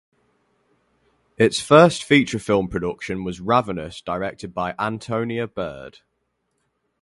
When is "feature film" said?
2.03-2.67